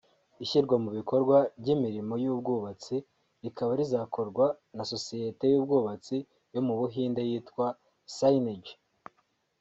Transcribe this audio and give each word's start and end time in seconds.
Ishyirwa 0.43 0.75
mu 0.83 0.89
bikorwa 0.97 1.37
ry’imirimo 1.59 2.13
y’ubwubatsi 2.23 2.95
rikaba 3.43 3.71
rizakorwa 3.79 4.45
na 4.75 4.83
sosiyete 4.91 5.43
y’ubwubatsi 5.51 6.17
yo 6.53 6.61
mu 6.67 6.73
buhinde 6.79 7.21
yitwa 7.29 7.65
Synergy 8.15 8.73